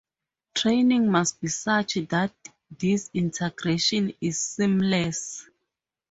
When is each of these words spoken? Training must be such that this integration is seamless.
Training 0.55 1.11
must 1.11 1.39
be 1.39 1.47
such 1.47 1.93
that 2.09 2.31
this 2.79 3.11
integration 3.13 4.11
is 4.19 4.41
seamless. 4.41 5.47